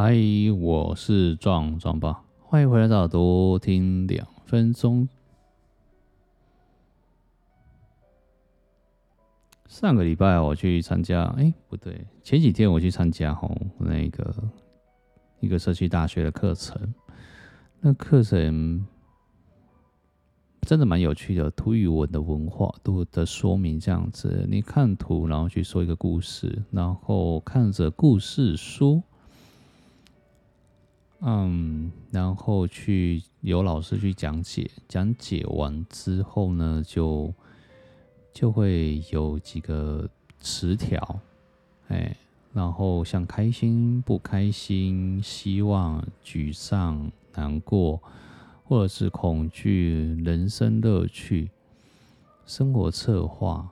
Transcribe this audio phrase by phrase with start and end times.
[0.00, 0.14] 嗨，
[0.60, 5.08] 我是壮壮爸，欢迎回来到多听两分钟。
[9.66, 14.32] 上个礼拜我去参加，哎，不对，前几天我去参加吼那个
[15.40, 16.94] 一个社区大学的课程，
[17.80, 18.86] 那课程
[20.60, 29.02] 真的蛮有趣的，图语文的文化图的说明这样子，你看图然后去说一个故事，然后看着故事书。
[31.20, 37.34] 嗯，然后去有老师去讲解，讲解完之后呢，就
[38.32, 40.08] 就会有几个
[40.38, 41.20] 词条，
[41.88, 42.16] 哎，
[42.52, 48.00] 然后像开心、不开心、希望、沮丧、难过，
[48.62, 51.50] 或者是恐惧、人生乐趣、
[52.46, 53.68] 生活策划，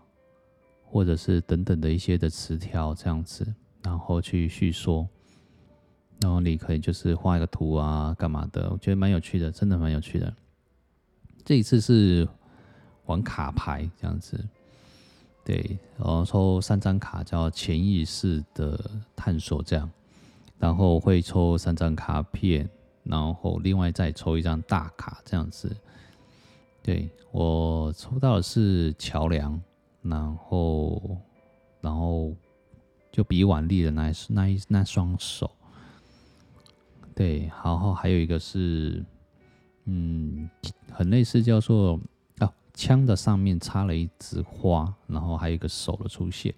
[0.84, 3.46] 或者是等等的一些的词条这样子，
[3.84, 5.08] 然后去叙说。
[6.20, 8.68] 然后你可以就是画一个图啊，干嘛的？
[8.70, 10.32] 我觉得蛮有趣的，真的蛮有趣的。
[11.44, 12.26] 这一次是
[13.04, 14.42] 玩卡牌这样子，
[15.44, 18.78] 对，然后抽三张卡叫潜意识的
[19.14, 19.88] 探索这样，
[20.58, 22.68] 然后会抽三张卡片，
[23.04, 25.76] 然后另外再抽一张大卡这样子。
[26.82, 29.60] 对，我抽到的是桥梁，
[30.02, 31.18] 然后
[31.80, 32.34] 然后
[33.12, 35.50] 就比腕力的那一那一那双手。
[37.16, 39.02] 对，然后还有一个是，
[39.86, 40.50] 嗯，
[40.92, 41.98] 很类似叫做
[42.40, 46.54] 啊，枪的上面插了一枝花，然后还有一个手的出现。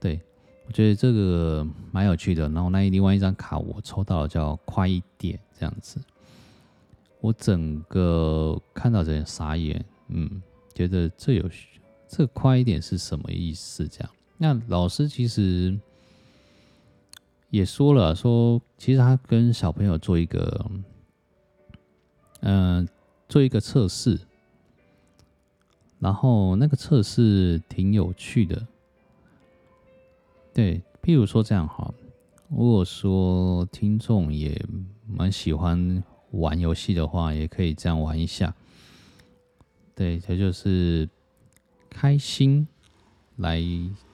[0.00, 0.20] 对，
[0.66, 2.48] 我觉得这个蛮有趣的。
[2.48, 6.00] 然后那另外一张卡我抽到了叫快一点这样子，
[7.20, 10.42] 我整个看到这傻眼，嗯，
[10.74, 11.48] 觉得这有
[12.08, 13.86] 这快一点是什么意思？
[13.86, 15.78] 这样，那老师其实。
[17.50, 20.70] 也说了，说其实他跟小朋友做一个，
[22.40, 22.86] 嗯、
[23.28, 24.18] 做一个测试，
[25.98, 28.66] 然后那个测试挺有趣的，
[30.52, 31.92] 对，譬如说这样哈，
[32.48, 34.60] 如果说听众也
[35.06, 36.02] 蛮喜欢
[36.32, 38.54] 玩游戏的话，也可以这样玩一下，
[39.94, 41.08] 对，这就是
[41.88, 42.66] 开心，
[43.36, 43.62] 来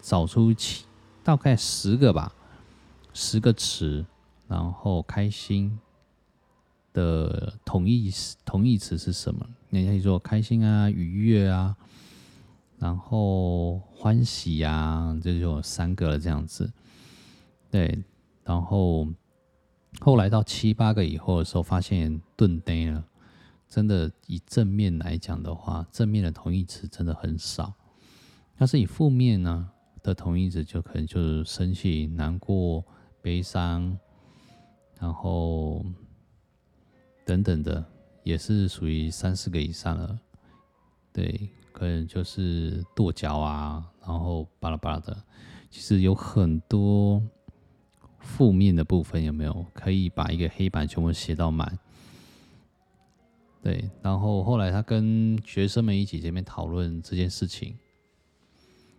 [0.00, 0.84] 找出七
[1.24, 2.32] 大概十个吧。
[3.14, 4.04] 十个词，
[4.48, 5.78] 然后开心
[6.92, 8.10] 的同义
[8.44, 9.46] 同义词是什么？
[9.70, 11.76] 你可以说开心啊、愉悦啊，
[12.78, 16.70] 然后欢喜啊，这就三个了这样子。
[17.70, 18.02] 对，
[18.44, 19.08] 然后
[20.00, 23.04] 后来到七八个以后的时候，发现顿呆了。
[23.68, 27.72] 真的以正面来讲的话，正面的同义词真的很少。
[28.58, 29.70] 但是以负面呢
[30.02, 32.84] 的同义词，就可能就是生气、难过。
[33.22, 33.96] 悲伤，
[34.98, 35.82] 然后
[37.24, 37.82] 等等的，
[38.24, 40.18] 也是属于三四个以上了。
[41.12, 45.16] 对，可能就是跺脚啊，然后巴拉巴拉的。
[45.70, 47.22] 其实有很多
[48.18, 49.64] 负面的部分，有没有？
[49.72, 51.78] 可以把一个黑板全部写到满。
[53.62, 57.78] 对，然后后来他跟学生们一起这边讨论这件事情，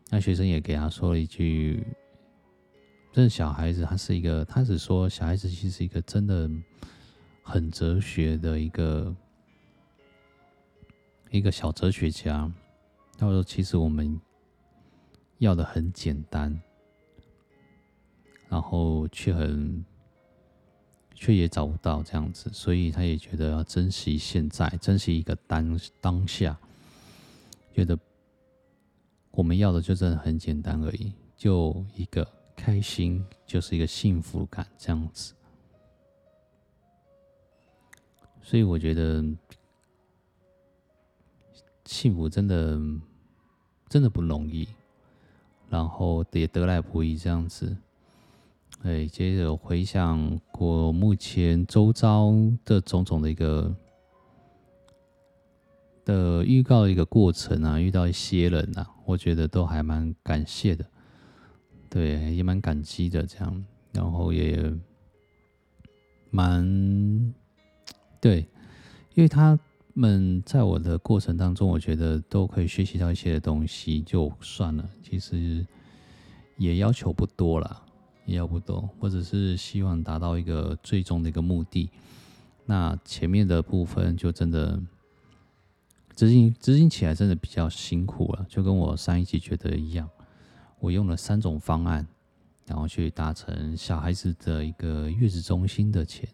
[0.09, 1.85] 那学生也给他说了一句。
[3.13, 6.49] 这小孩子，他是一个，他只说小孩子其实是一个真的
[7.43, 9.15] 很哲学的一个
[11.29, 12.51] 一个小哲学家。
[13.15, 14.19] 他说：“其实我们
[15.37, 16.59] 要的很简单，
[18.49, 19.85] 然后却很
[21.13, 26.57] 却也找不到这样子，所以他也觉得要珍惜现在，珍惜一个当当下，
[27.75, 27.95] 觉得
[29.29, 32.27] 我们要的就真的很简单而已，就一个。”
[32.63, 35.33] 开心就是一个幸福感，这样子。
[38.41, 39.21] 所以我觉得
[41.83, 42.79] 幸福真的
[43.89, 44.65] 真的不容易，
[45.69, 47.75] 然后也得来不易，这样子。
[48.83, 52.31] 哎，接着回想过目前周遭
[52.63, 53.75] 的种种的一个
[56.05, 60.85] 的预告的一个过程啊，遇到一些人啊，我觉得都还蛮感谢的。
[61.93, 64.73] 对，也蛮感激的，这样，然后也
[66.31, 67.31] 蛮
[68.19, 68.39] 对，
[69.13, 69.59] 因为他
[69.93, 74.89] 们在我的过程当中，我觉得都可以学习到一些东西，就算了。
[75.03, 75.63] 其实
[76.57, 77.85] 也要求不多啦，
[78.25, 81.91] 也要不多，或者是希望达到一个最终的一个目的。
[82.65, 84.81] 那前面的部分就真的
[86.15, 90.09] 执行执行起来真的比较辛苦了，就跟我上一集觉得一样。
[90.83, 92.05] 我用了三种方案，
[92.65, 96.27] 然后去达成小孩子的一个月子中心的钱。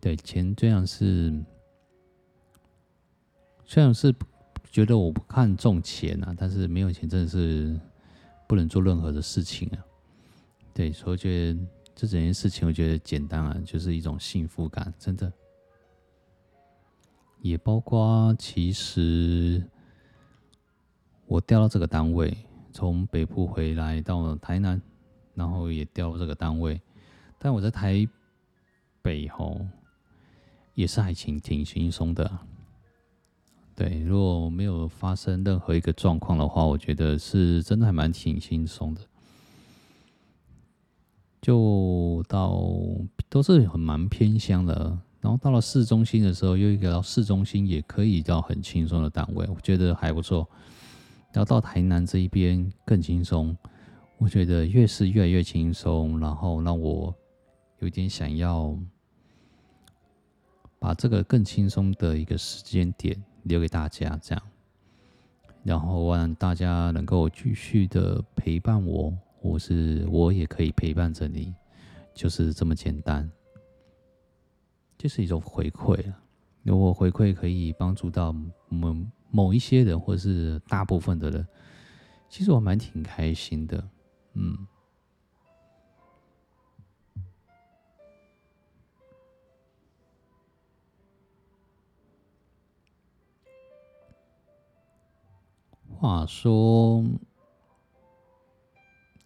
[0.00, 1.30] 对，钱这样是，
[3.66, 4.14] 虽然是
[4.70, 7.78] 觉得我不看重钱啊，但是没有钱真的是
[8.48, 9.84] 不能做任何的事情啊。
[10.72, 11.60] 对，所以觉得
[11.94, 15.30] 这整件事情，我觉得简单啊，就是一种幸福感，真的。
[17.42, 19.62] 也包括其实
[21.26, 22.34] 我调到这个单位，
[22.72, 24.80] 从北部回来到台南，
[25.34, 26.80] 然后也调这个单位，
[27.38, 28.06] 但我在台
[29.02, 29.60] 北吼。
[30.76, 32.30] 也是还挺挺轻松的，
[33.74, 39.00] 对，如果没有发生任何一个状况的话，我觉得是真的还蛮挺轻松的。
[41.42, 42.62] 就到
[43.28, 50.48] 都是很蛮偏乡的，然后到了市中心的时候，又一个到市中心也可以到很轻松的单位，我觉得还不错。
[51.32, 53.56] 然后到台南这一边更轻松，
[54.18, 57.14] 我觉得越是越来越轻松，然后让我
[57.80, 58.78] 有点想要。
[60.82, 64.42] 把这个更轻松的一个时间点留给大家，这样，
[65.62, 69.12] 然后让大家能够继续的陪伴我，
[69.42, 71.54] 或是我也可以陪伴着你，
[72.14, 73.30] 就是这么简单，
[74.96, 76.18] 就是一种回馈了。
[76.62, 78.34] 如果回馈可以帮助到
[78.70, 81.46] 我们某一些人，或是大部分的人，
[82.28, 83.88] 其实我蛮挺开心的，
[84.34, 84.66] 嗯。
[96.00, 97.04] 话说，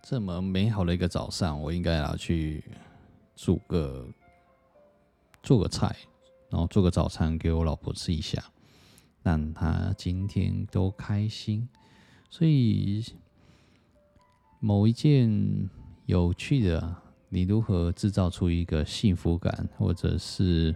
[0.02, 2.64] 这么美好的一个早上，我应该要去
[3.36, 4.08] 煮个
[5.40, 5.96] 做个菜，
[6.50, 8.42] 然后做个早餐给我老婆吃一下，
[9.24, 11.68] 让他今天都开心。
[12.30, 13.04] 所以，
[14.60, 15.68] 某一件
[16.06, 16.96] 有趣的，
[17.28, 20.74] 你如何制造出一个幸福感，或者是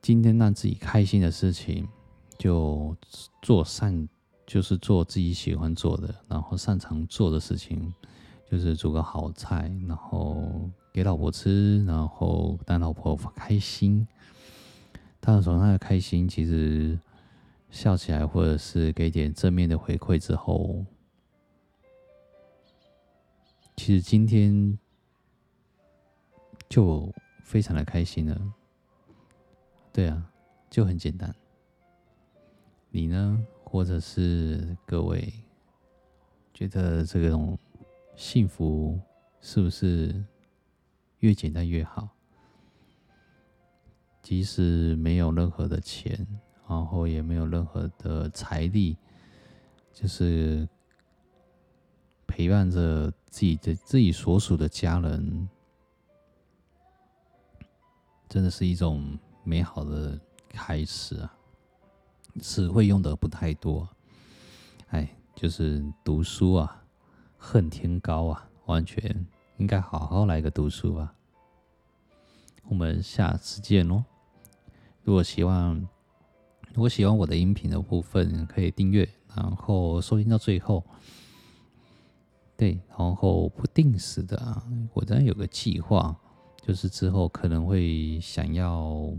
[0.00, 1.88] 今天让自己开心的事情？
[2.36, 2.96] 就
[3.40, 4.08] 做善，
[4.44, 7.94] 就是做自己喜欢做的，然后擅长做的事情，
[8.50, 14.06] 就是煮个好菜，然后给老婆吃，然后让老婆开心。
[15.26, 17.00] 当然从他的开心，其实
[17.70, 20.84] 笑起来，或者是给点正面的回馈之后，
[23.74, 24.78] 其实今天
[26.68, 27.10] 就
[27.42, 28.38] 非常的开心了。
[29.94, 30.30] 对啊，
[30.68, 31.34] 就很简单。
[32.90, 33.46] 你呢？
[33.64, 35.32] 或者是各位
[36.52, 37.58] 觉得这种
[38.14, 39.00] 幸福
[39.40, 40.22] 是不是
[41.20, 42.13] 越简单越好？
[44.24, 46.26] 即使没有任何的钱，
[46.66, 48.96] 然后也没有任何的财力，
[49.92, 50.66] 就是
[52.26, 55.46] 陪伴着自己的自己所属的家人，
[58.26, 60.18] 真的是一种美好的
[60.48, 61.36] 开始啊！
[62.40, 63.86] 词汇用的不太多，
[64.88, 66.82] 哎，就是读书啊，
[67.36, 69.26] 恨天高啊，完全
[69.58, 71.14] 应该好好来个读书吧。
[72.70, 74.02] 我们下次见喽！
[75.04, 75.76] 如果希望，
[76.72, 80.82] 如果喜欢我的音频的部分，可以订阅，然后收听到最后。
[82.56, 86.16] 对，然后不定时的啊，我这有个计划，
[86.62, 89.16] 就是之后可能会想要。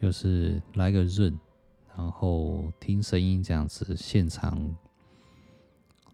[0.00, 1.36] 就是来个润，
[1.96, 4.56] 然后听声音这样子，现场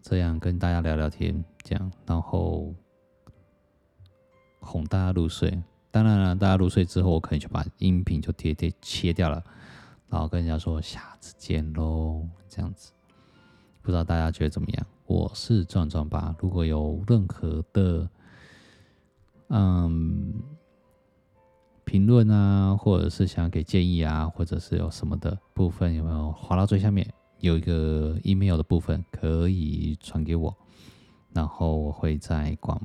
[0.01, 2.73] 这样跟大家聊聊天，这样，然后
[4.59, 5.61] 哄大家入睡。
[5.95, 9.41] 当然了，大家入睡之后，我可能就把音频就贴贴切掉了，
[10.09, 12.91] 然后跟人家说下次见喽，这样子。
[13.81, 14.85] 不知道大家觉得怎么样？
[15.05, 18.09] 我是壮壮吧，如果有任何的，
[19.47, 20.33] 嗯。
[21.85, 27.07] 评论啊，或者是想给建议啊，或者是有什么的部分，有没有滑到最下面
[27.39, 30.53] 有一个 email 的部分，可以传给我，
[31.31, 32.81] 然后我会在广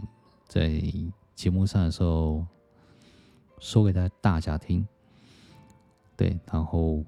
[0.47, 0.81] 在
[1.35, 2.47] 节目上的时候
[3.61, 4.85] 说给大家大家听。
[6.17, 7.05] 对，然后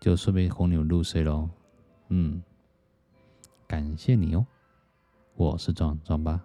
[0.00, 1.50] 就顺便哄你入睡喽。
[2.08, 2.42] 嗯，
[3.66, 4.46] 感谢你哦，
[5.34, 6.40] 我是壮壮吧。